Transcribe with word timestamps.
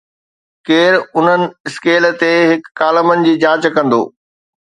ڪير 0.67 0.95
انهن 1.17 1.43
اسڪيل 1.67 2.03
تي 2.23 2.31
هڪ 2.53 2.73
ڪالمن 2.81 3.25
جي 3.27 3.35
جانچ 3.47 3.71
ڪندو 3.77 4.01